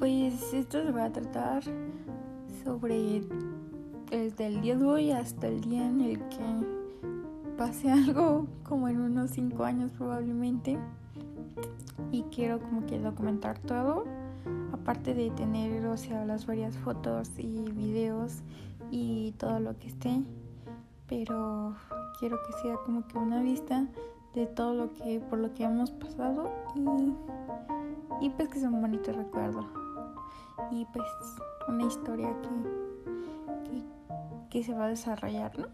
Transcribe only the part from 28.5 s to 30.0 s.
sea un bonito recuerdo